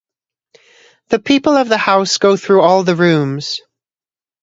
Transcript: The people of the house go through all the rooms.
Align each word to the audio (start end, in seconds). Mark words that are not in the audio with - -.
The 1.09 1.19
people 1.19 1.55
of 1.55 1.69
the 1.69 1.77
house 1.77 2.17
go 2.17 2.35
through 2.35 2.61
all 2.61 2.81
the 2.81 2.95
rooms. 2.95 3.61